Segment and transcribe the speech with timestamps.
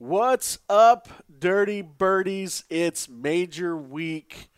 [0.00, 2.64] What's up, dirty birdies?
[2.70, 4.48] It's major week.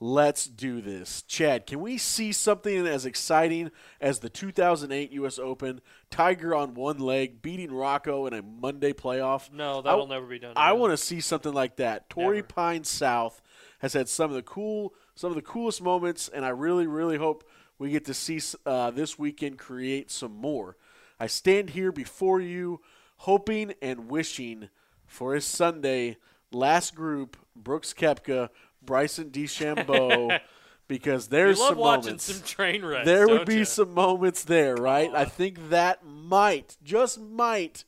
[0.00, 1.20] Let's do this.
[1.28, 5.38] Chad, can we see something as exciting as the 2008 U.S.
[5.38, 5.82] Open?
[6.10, 9.52] Tiger on one leg beating Rocco in a Monday playoff?
[9.52, 10.54] No, that'll never be done.
[10.56, 12.08] I want to see something like that.
[12.08, 12.46] Torrey Never.
[12.48, 13.42] Pine South
[13.80, 17.18] has had some of the cool, some of the coolest moments, and I really, really
[17.18, 17.46] hope
[17.78, 20.78] we get to see uh, this weekend create some more.
[21.20, 22.80] I stand here before you,
[23.22, 24.68] hoping and wishing
[25.06, 26.16] for a Sunday
[26.52, 28.48] last group Brooks Koepka,
[28.84, 30.40] Bryson DeChambeau,
[30.88, 33.06] because You there's love some watching moments some train wrecks.
[33.06, 33.64] there would be ya?
[33.64, 35.10] some moments there, right?
[35.14, 37.84] I think that might, just might,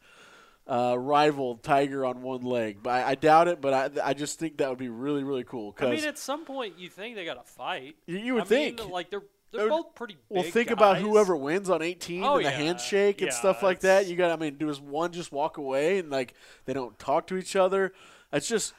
[0.66, 2.78] uh, rival Tiger on one leg.
[2.82, 3.60] But I, I doubt it.
[3.60, 5.74] But I, I just think that would be really, really cool.
[5.78, 7.96] I mean, at some point, you think they got to fight.
[8.06, 8.78] you, you would I think.
[8.80, 10.14] mean, like they're They they're both pretty.
[10.14, 12.56] Big well, think about whoever wins on 18 Oh, and the yeah.
[12.56, 14.06] handshake and Yeah, stuff like that.
[14.06, 17.36] You got, I mean, does one just walk away and like they don't talk to
[17.36, 17.92] each other?
[18.32, 18.74] It's just.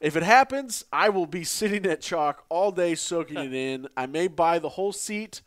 [0.00, 3.88] If it happens, I will be sitting at chalk all day soaking it in.
[3.96, 5.42] I may buy the whole seat,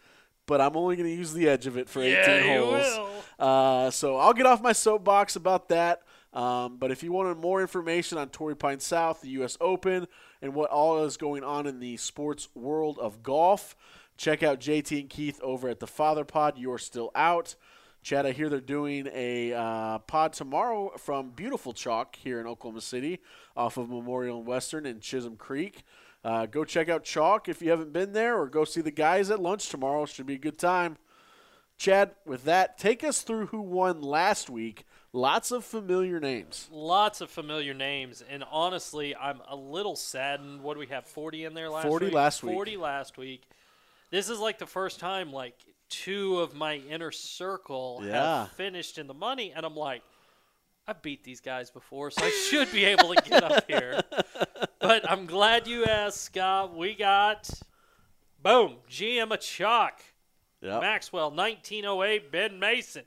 [0.46, 3.00] but I'm only going to use the edge of it for 18 Yeah, holes.
[3.40, 6.02] Uh, so I'll get off my soapbox about that.
[6.34, 9.58] Um, but if you wanted more information on Torrey Pine South, the U.S.
[9.62, 10.06] Open,
[10.42, 13.76] and what all is going on in the sports world of golf,
[14.18, 16.58] check out JT and Keith over at the Father Pod.
[16.58, 17.56] You're still out.
[18.04, 22.82] Chad, I hear they're doing a uh, pod tomorrow from beautiful Chalk here in Oklahoma
[22.82, 23.20] City
[23.56, 25.84] off of Memorial and Western in Chisholm Creek.
[26.24, 29.30] Uh, go check out Chalk if you haven't been there, or go see the guys
[29.30, 30.06] at lunch tomorrow.
[30.06, 30.98] Should be a good time.
[31.78, 34.86] Chad, with that, take us through who won last week.
[35.14, 36.70] Lots of familiar names.
[36.72, 40.62] Lots of familiar names, and honestly, I'm a little saddened.
[40.62, 41.06] What do we have?
[41.06, 42.14] Forty in there last 40 week.
[42.16, 42.54] last week.
[42.54, 43.44] Forty last week.
[44.10, 45.56] This is like the first time like
[45.90, 48.44] two of my inner circle Yeah.
[48.44, 50.02] have finished in the money, and I'm like,
[50.88, 54.02] I've beat these guys before, so I should be able to get up here.
[54.80, 56.76] But I'm glad you asked, Scott.
[56.76, 57.48] We got
[58.42, 60.02] boom, GM a chalk.
[60.62, 60.82] Yep.
[60.82, 62.32] Maxwell, 1908.
[62.32, 63.04] Ben Mason,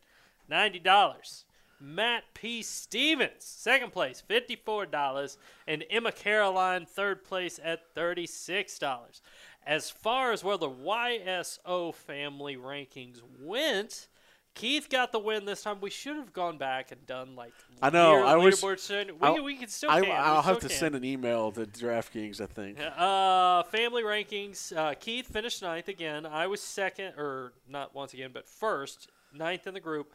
[0.49, 1.44] $90.
[1.85, 2.63] Matt P.
[2.63, 5.37] Stevens, second place, $54.
[5.69, 9.21] And Emma Caroline, third place at $36.
[9.67, 14.09] As far as where the YSO family rankings went,
[14.55, 15.79] Keith got the win this time.
[15.81, 17.53] We should have gone back and done like
[17.83, 19.09] I know, I wish- soon.
[19.09, 20.09] We, I'll- we can still I, can.
[20.11, 20.77] we I'll have to can.
[20.77, 22.79] send an email to DraftKings, I think.
[22.81, 24.75] Uh, family rankings.
[24.77, 26.25] Uh, Keith finished ninth again.
[26.25, 30.13] I was second, or not once again, but first, ninth in the group.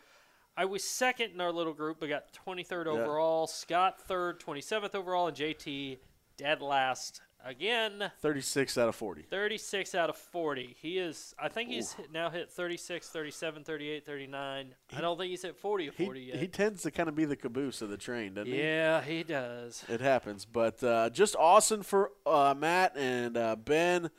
[0.59, 2.91] I was second in our little group, but got 23rd Yeah.
[2.91, 3.47] overall.
[3.47, 5.99] Scott third, 27th overall, and JT
[6.35, 8.11] dead last again.
[8.19, 9.21] 36 out of 40.
[9.21, 10.75] 36 out of 40.
[10.81, 14.75] He is, I think he's hit, now hit 36, 37, 38, 39.
[14.97, 16.35] I don't think he's hit 40 or 40 He, yet.
[16.39, 18.59] he tends to kind of be the caboose of the train, doesn't he?
[18.59, 19.85] yeah, he does.
[19.87, 20.43] It happens.
[20.43, 24.09] But uh, just awesome for uh, Matt and uh, Ben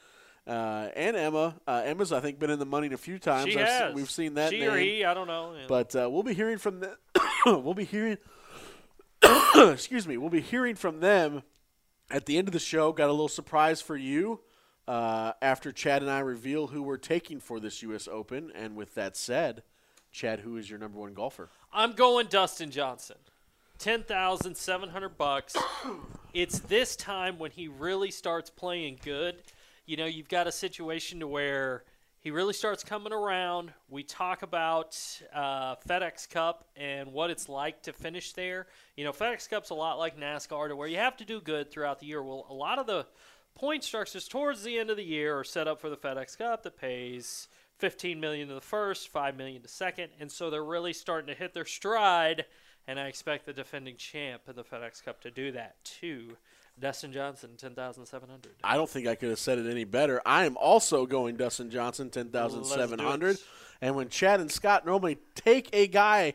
[0.51, 1.55] uh, and Emma.
[1.67, 3.53] Uh, Emma's, I think, been in the money a few times.
[3.53, 4.71] She I've se- we've seen that She name.
[4.71, 5.55] or he, I don't know.
[5.57, 5.67] Yeah.
[5.69, 6.97] But uh, we'll be hearing from them.
[7.47, 8.19] we'll be hearing.
[9.55, 10.17] excuse me.
[10.17, 11.43] We'll be hearing from them
[12.11, 12.93] at the end of the show.
[12.93, 14.41] Got a little surprise for you
[14.89, 18.09] uh, after Chad and I reveal who we're taking for this U.S.
[18.09, 18.51] Open.
[18.55, 19.63] And with that said,
[20.11, 21.49] Chad, who is your number one golfer?
[21.73, 23.17] I'm going Dustin Johnson.
[23.79, 25.57] Ten thousand seven hundred bucks.
[26.33, 29.43] It's this time when he really starts playing good.
[29.91, 31.83] You know, you've got a situation to where
[32.21, 33.73] he really starts coming around.
[33.89, 34.97] We talk about
[35.35, 38.69] uh, FedEx Cup and what it's like to finish there.
[38.97, 41.73] You know, FedEx Cup's a lot like NASCAR, to where you have to do good
[41.73, 42.23] throughout the year.
[42.23, 43.05] Well, a lot of the
[43.57, 46.63] point structures towards the end of the year are set up for the FedEx Cup
[46.63, 47.49] that pays
[47.79, 51.35] 15 million to the first, 5 million to second, and so they're really starting to
[51.35, 52.45] hit their stride.
[52.87, 56.37] And I expect the defending champ of the FedEx Cup to do that too.
[56.79, 58.53] Dustin Johnson, 10,700.
[58.65, 60.23] I don't think I could have said it any better.
[60.25, 63.39] I am also going Dustin Johnson, ten thousand seven hundred.
[63.83, 66.35] And when Chad and Scott normally take a guy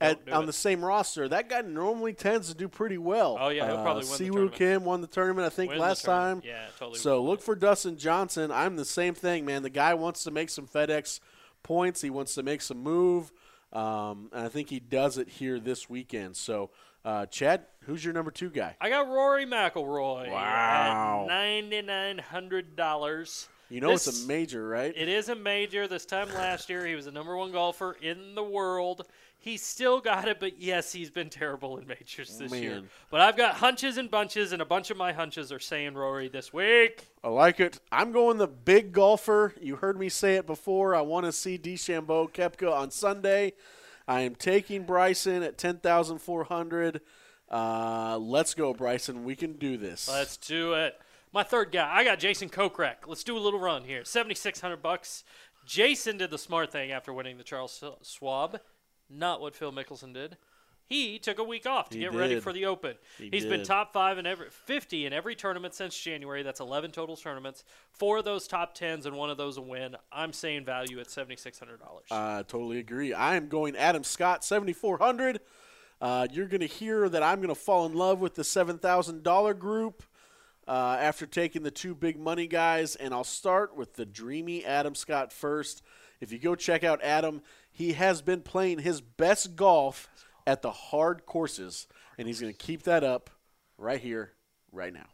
[0.00, 0.46] at, on it.
[0.46, 3.36] the same roster, that guy normally tends to do pretty well.
[3.40, 4.54] Oh, yeah, he'll uh, probably win the tournament.
[4.54, 6.42] Kim won the tournament, I think, Win last time.
[6.44, 6.98] Yeah, totally.
[6.98, 8.50] So look for Dustin Johnson.
[8.50, 9.62] I'm the same thing, man.
[9.62, 11.20] The guy wants to make some FedEx
[11.62, 12.02] points.
[12.02, 13.32] He wants to make some move,
[13.72, 16.36] um, and I think he does it here this weekend.
[16.36, 16.70] So,
[17.06, 18.74] uh, Chad, who's your number two guy?
[18.80, 21.26] I got Rory McIlroy Wow.
[21.30, 23.46] $9,900.
[23.68, 24.92] You know it's a major, right?
[24.94, 25.88] It is a major.
[25.88, 29.06] This time last year, he was the number one golfer in the world.
[29.38, 32.82] He still got it, but yes, he's been terrible in majors this year.
[33.10, 36.28] But I've got hunches and bunches, and a bunch of my hunches are saying Rory
[36.28, 37.06] this week.
[37.24, 37.78] I like it.
[37.90, 39.52] I'm going the big golfer.
[39.60, 40.94] You heard me say it before.
[40.94, 43.52] I want to see DeChambeau Koepka on Sunday.
[44.08, 47.00] I am taking Bryson at 10,400.
[47.50, 49.24] Uh, let's go, Bryson.
[49.24, 50.08] We can do this.
[50.08, 50.98] Let's do it.
[51.32, 53.06] My third guy, I got Jason Kokrak.
[53.06, 54.04] Let's do a little run here.
[54.04, 55.22] Seventy six hundred bucks.
[55.66, 58.60] Jason did the smart thing after winning the Charles Schwab,
[59.10, 60.38] not what Phil Mickelson did.
[60.88, 62.94] He took a week off to He get ready for the Open.
[63.18, 66.42] He He's been top five in every fifty in every tournament since January.
[66.42, 67.64] That's eleven total tournaments.
[67.92, 69.96] Four of those top tens and one of those a win.
[70.12, 72.06] I'm saying value at seventy six hundred dollars.
[72.10, 73.12] I totally agree.
[73.12, 75.40] I am going Adam Scott, 7400
[76.00, 79.58] uh, You're going to hear that I'm going to fall in love with the $7,000
[79.58, 80.02] group
[80.68, 84.94] uh, after taking the two big money guys, and I'll start with the dreamy Adam
[84.94, 85.82] Scott first.
[86.20, 90.08] If you go check out Adam, he has been playing his best golf
[90.46, 91.86] at the hard courses,
[92.18, 93.30] and he's going to keep that up
[93.78, 94.32] right here,
[94.72, 95.06] right now.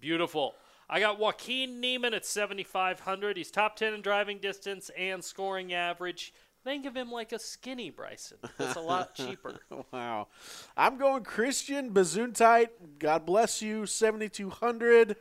[0.00, 0.54] Beautiful.
[0.90, 3.36] I got Joaquin Niemann at 7,500.
[3.36, 6.32] He's top 10 in driving distance and scoring average.
[6.64, 8.38] Think of him like a skinny Bryson.
[8.56, 9.60] That's a lot cheaper.
[9.92, 10.28] Wow.
[10.76, 12.68] I'm going Christian Bezuidenhout.
[12.98, 13.86] God bless you.
[13.86, 15.16] 7,200.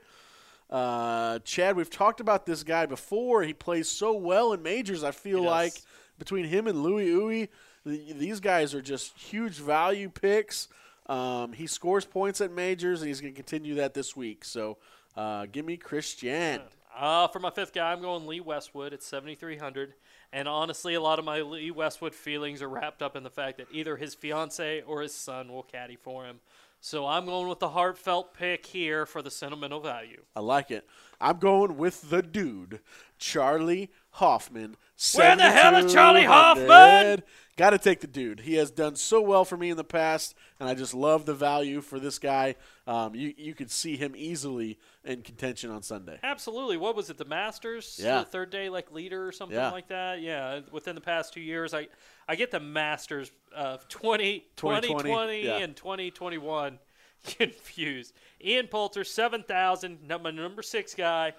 [0.70, 3.44] Uh, Chad, we've talked about this guy before.
[3.44, 5.04] He plays so well in majors.
[5.04, 5.74] I feel like
[6.18, 7.48] between him and Louis Uwe,
[7.88, 10.68] th- these guys are just huge value picks.
[11.08, 14.44] Um, he scores points at majors, and he's going to continue that this week.
[14.44, 14.78] So
[15.16, 16.62] uh, give me Christian.
[16.96, 19.94] Uh, for my fifth guy, I'm going Lee Westwood at 7,300.
[20.34, 23.58] And honestly, a lot of my Lee Westwood feelings are wrapped up in the fact
[23.58, 26.40] that either his fiance or his son will caddy for him.
[26.80, 30.22] So I'm going with the heartfelt pick here for the sentimental value.
[30.36, 30.88] I like it.
[31.20, 32.82] I'm going with the dude,
[33.18, 34.76] Charley Hoffman.
[35.16, 37.24] Where the hell is Charley Hoffman?
[37.58, 38.42] Got to take the dude.
[38.42, 41.34] He has done so well for me in the past, and I just love the
[41.34, 42.54] value for this guy.
[42.86, 46.20] Um, you you could see him easily in contention on Sunday.
[46.22, 46.78] Absolutely.
[46.78, 47.18] What was it?
[47.18, 48.00] The Masters?
[48.02, 48.20] Yeah.
[48.20, 49.72] The third day, like leader or something Yeah.
[49.72, 50.22] like that?
[50.22, 50.60] Yeah.
[50.72, 51.88] Within the past two years, I,
[52.28, 55.58] I get the Masters of 20, 2020, 2020 yeah.
[55.58, 56.78] and 2021
[57.38, 58.14] confused.
[58.44, 61.34] Ian Poulter, 7,000, num- my number six guy.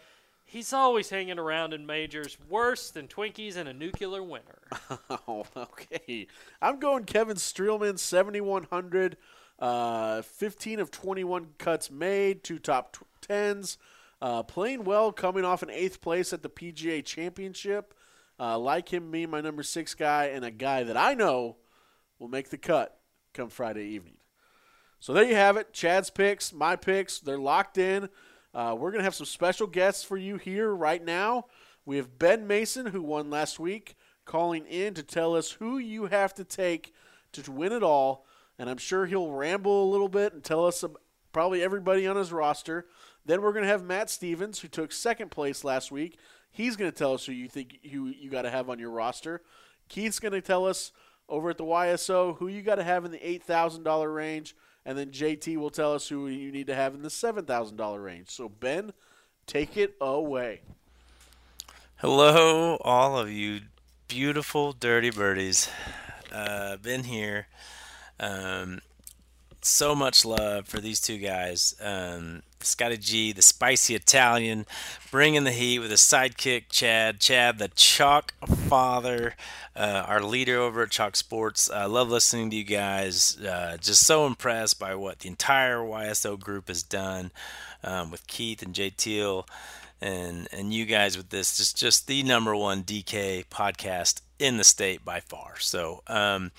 [0.51, 4.59] He's always hanging around in majors, worse than Twinkies in a nuclear winter.
[5.31, 6.27] Oh, okay.
[6.63, 9.19] I'm going Kevin Streelman, 7,100.
[9.59, 13.77] Uh, 15 of 21 cuts made, two top tw- tens.
[14.23, 17.93] Uh, playing well, coming off an eighth place at the PGA Championship.
[18.41, 21.57] Uh, like him, me, my number six guy, and a guy that I know
[22.19, 22.99] will make the cut
[23.35, 24.17] come Friday evening.
[24.99, 25.75] So there you have it.
[25.75, 28.09] Chad's picks, my picks, they're locked in.
[28.55, 31.47] Uh, we're going to have some special guests for you here right now.
[31.85, 36.07] We have Ben Mason, who won last week, calling in to tell us who you
[36.07, 36.93] have to take
[37.33, 38.27] to win it all.
[38.59, 40.99] And I'm sure he'll ramble a little bit and tell us ab-
[41.33, 42.87] probably everybody on his roster.
[43.25, 46.19] Then we're going to have Matt Stevens, who took second place last week.
[46.51, 48.91] He's going to tell us who you think who you got to have on your
[48.91, 49.43] roster.
[49.89, 50.93] Keith's going to tell us
[51.29, 54.57] over at the YSO who you got to have in the eight thousand dollar range,
[54.85, 57.77] and then JT will tell us who you need to have in the seven thousand
[57.77, 58.31] dollar range.
[58.31, 58.93] So Ben,
[59.47, 60.61] take it away.
[61.97, 63.61] Hello, all of you
[64.09, 65.69] beautiful dirty birdies.
[66.33, 67.47] Uh, been here.
[68.19, 68.81] Um,
[69.61, 71.75] so much love for these two guys.
[71.81, 74.67] Um, Scotty G, the spicy Italian,
[75.11, 77.21] bringing the heat with his sidekick Chad.
[77.21, 79.35] Chad, the Chalk father,
[79.77, 81.71] uh, our leader over at Chalk Sports.
[81.71, 83.39] I love listening to you guys.
[83.39, 87.31] Uh, just so impressed by what the entire YSO group has done
[87.83, 89.47] um, with Keith and Jay Teal
[90.01, 94.65] and and you guys with this just just the number one DK podcast in the
[94.65, 95.59] state by far.
[95.59, 96.53] So um,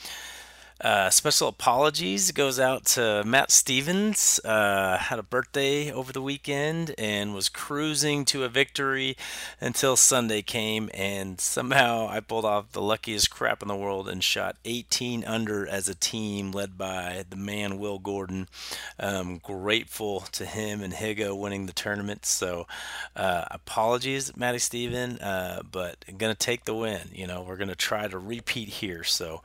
[0.82, 4.40] uh, special apologies goes out to Matt Stevens.
[4.46, 9.18] Uh, had a birthday over the weekend and was cruising to a victory
[9.60, 14.24] until Sunday came, and somehow I pulled off the luckiest crap in the world and
[14.24, 18.48] shot 18 under as a team, led by the man Will Gordon.
[18.98, 22.26] Um, grateful to him and Higgo winning the tournament.
[22.26, 22.68] So
[23.18, 27.10] uh, apologies, Matty Steven, uh, but I'm gonna take the win.
[27.12, 29.04] You know, we're gonna try to repeat here.
[29.04, 29.42] So.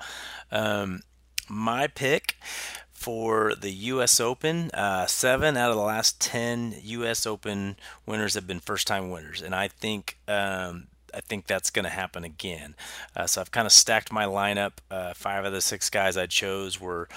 [0.52, 1.00] Um,
[1.48, 2.36] my pick
[2.92, 4.18] for the U.S.
[4.18, 7.26] Open, uh, seven out of the last ten U.S.
[7.26, 11.90] Open winners have been first-time winners, and I think um, I think that's going to
[11.90, 12.74] happen again.
[13.14, 14.72] Uh, so I've kind of stacked my lineup.
[14.90, 17.08] Uh, five of the six guys I chose were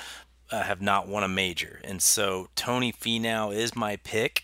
[0.52, 4.44] uh, have not won a major, and so Tony Finau is my pick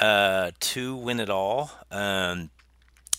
[0.00, 1.70] uh, to win it all.
[1.90, 2.50] Um,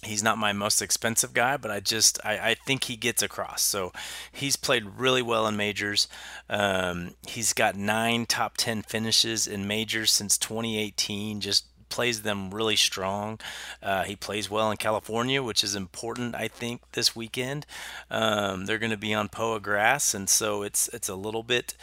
[0.03, 3.61] he's not my most expensive guy, but I just I, I think he gets across.
[3.61, 3.91] So
[4.31, 6.07] he's played really well in majors.
[6.49, 11.41] Um, he's got nine top ten finishes in majors since 2018.
[11.41, 13.39] Just plays them really strong.
[13.83, 17.65] Uh, he plays well in California, which is important, I think, this weekend.
[18.09, 21.75] Um, they're going to be on Poa grass, and so it's it's a little bit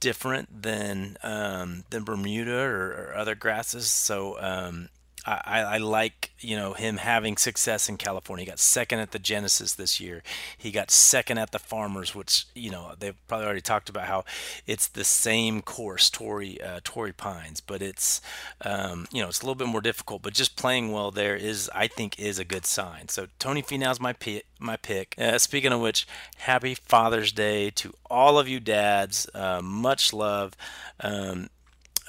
[0.00, 3.90] different than um, than Bermuda or, or other grasses.
[3.90, 4.88] So um,
[5.24, 8.44] I, I like you know him having success in California.
[8.44, 10.22] He got second at the Genesis this year.
[10.58, 14.24] He got second at the Farmers, which you know they've probably already talked about how
[14.66, 16.80] it's the same course, Torrey uh,
[17.16, 18.20] Pines, but it's
[18.64, 20.22] um, you know it's a little bit more difficult.
[20.22, 23.08] But just playing well there is I think is a good sign.
[23.08, 24.46] So Tony Finau's my pick.
[24.58, 25.14] My pick.
[25.18, 29.28] Uh, speaking of which, happy Father's Day to all of you dads.
[29.34, 30.56] Uh, much love.
[31.00, 31.48] Um,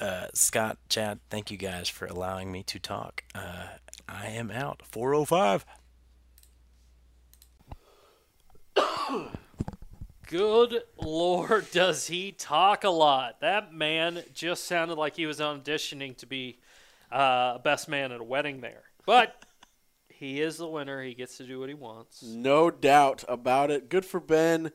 [0.00, 3.24] uh, Scott, Chad, thank you guys for allowing me to talk.
[3.34, 3.66] Uh,
[4.08, 4.82] I am out.
[4.84, 5.64] 405.
[10.26, 13.40] Good Lord, does he talk a lot?
[13.40, 16.58] That man just sounded like he was auditioning to be
[17.12, 18.82] uh, best man at a wedding there.
[19.06, 19.44] But
[20.08, 21.02] he is the winner.
[21.02, 22.22] He gets to do what he wants.
[22.22, 23.88] No doubt about it.
[23.88, 24.72] Good for Ben.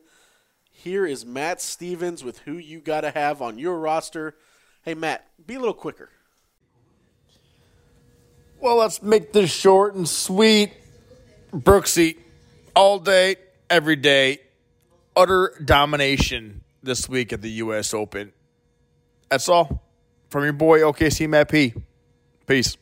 [0.70, 4.36] Here is Matt Stevens with who you got to have on your roster.
[4.82, 6.08] Hey, Matt, be a little quicker.
[8.60, 10.72] Well, let's make this short and sweet.
[11.52, 12.16] Brooksy,
[12.76, 13.36] all day,
[13.68, 14.40] every day,
[15.16, 17.92] utter domination this week at the U.S.
[17.92, 18.32] Open.
[19.28, 19.82] That's all
[20.28, 21.74] from your boy OKC Matt P.
[22.46, 22.76] Peace.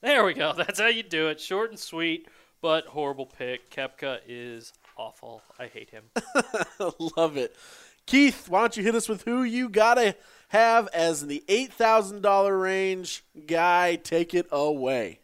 [0.00, 0.52] There we go.
[0.56, 1.40] That's how you do it.
[1.40, 2.28] Short and sweet,
[2.60, 3.70] but horrible pick.
[3.70, 5.42] Koepka is awful.
[5.58, 6.04] I hate him.
[7.16, 7.54] Love it.
[8.08, 10.16] Keith, why don't you hit us with who you gotta
[10.48, 13.96] have as the eight thousand dollar range guy?
[13.96, 15.20] Take it away.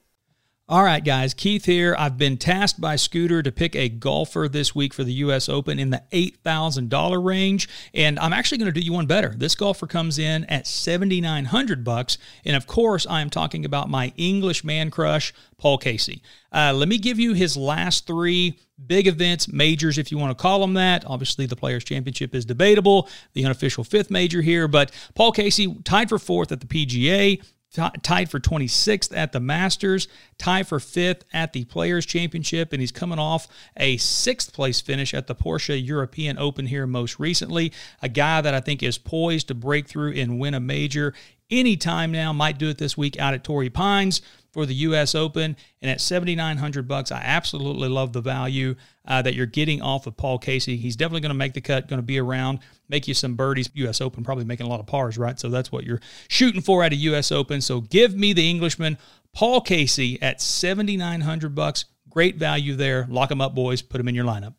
[0.67, 1.95] All right, guys, Keith here.
[1.99, 5.47] I've been tasked by Scooter to pick a golfer this week for the U.S.
[5.47, 9.35] Open in the $8,000 range, and I'm actually going to do you one better.
[9.37, 12.17] This golfer comes in at 7,900 bucks,
[12.47, 16.23] and of course, I am talking about my English man crush, Paul Casey.
[16.51, 20.43] Uh, let me give you his last three big events, majors, if you want to
[20.43, 21.05] call them that.
[21.07, 26.09] Obviously, the Players' Championship is debatable, the unofficial fifth major here, but Paul Casey tied
[26.09, 27.43] for fourth at the PGA
[27.75, 32.93] tied for 26th at the Masters, tied for fifth at the Players Championship, and he's
[32.93, 37.73] coming off a sixth place finish at the Porsche European Open here most recently.
[38.03, 41.15] A guy that I think is poised to break through and win a major
[41.51, 42.33] anytime now.
[42.33, 44.23] Might do it this week out at Torrey Pines
[44.55, 45.17] for the U.S.
[45.17, 50.07] Open, and at 7,900 bucks, I absolutely love the value uh, that you're getting off
[50.07, 50.77] of Paul Casey.
[50.77, 53.69] He's definitely going to make the cut, going to be around, make you some birdies.
[53.75, 54.01] U.S.
[54.01, 55.39] Open probably making a lot of pars, right?
[55.39, 57.33] So that's what you're shooting for at a U.S.
[57.33, 57.61] Open.
[57.61, 58.97] So give me the Englishman,
[59.33, 61.87] Paul Casey, at 7,900 bucks.
[62.09, 63.09] Great value there.
[63.11, 63.83] Lock him up, boys.
[63.83, 64.55] Put him in your lineup.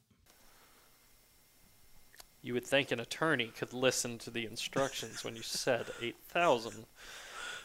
[2.42, 6.86] You would think an attorney could listen to the instructions when you said 8,000.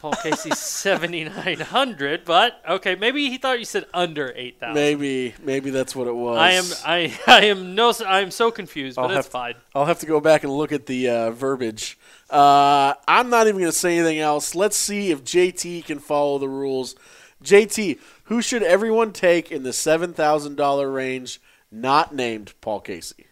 [0.01, 4.73] Paul Casey's 7,900, but okay, maybe he thought you said under 8,000.
[4.73, 6.39] Maybe, maybe that's what it was.
[6.39, 9.53] I am, I, I am no, I am so confused, but I'll it's have, fine.
[9.75, 11.99] I'll have to go back and look at the uh, verbiage.
[12.31, 14.55] Uh, I'm not even going to say anything else.
[14.55, 16.95] Let's see if JT can follow the rules.
[17.43, 21.39] JT, who should everyone take in the $7,000 range
[21.71, 23.27] not named Paul Casey?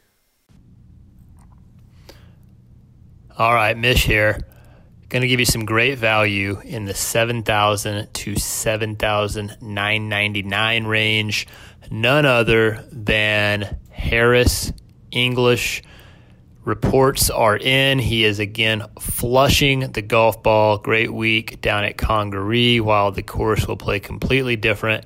[3.40, 4.42] All right, Mish here.
[5.10, 11.48] Going to give you some great value in the 7000 to 7999 range.
[11.89, 14.72] None other than Harris
[15.12, 15.82] English.
[16.63, 17.98] Reports are in.
[17.98, 20.78] He is again flushing the golf ball.
[20.78, 25.06] Great week down at Congaree, while the course will play completely different.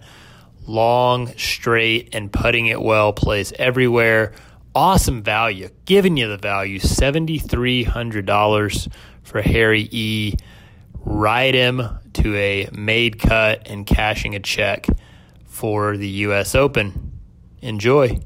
[0.67, 4.33] Long, straight, and putting it well plays everywhere.
[4.75, 5.69] Awesome value.
[5.85, 8.91] Giving you the value $7,300
[9.23, 10.35] for Harry E.
[11.05, 11.81] Ride him
[12.13, 14.87] to a made cut and cashing a check
[15.45, 16.55] for the U.S.
[16.55, 17.11] Open.
[17.61, 18.19] Enjoy.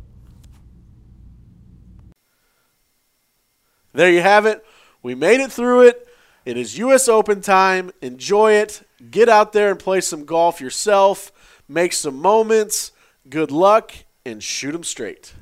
[3.94, 4.64] There you have it.
[5.02, 6.08] We made it through it.
[6.46, 7.08] It is U.S.
[7.08, 7.92] Open time.
[8.02, 8.88] Enjoy it.
[9.12, 11.32] Get out there and play some golf yourself.
[11.68, 12.92] Make some moments.
[13.28, 13.92] Good luck
[14.26, 15.34] and shoot them straight.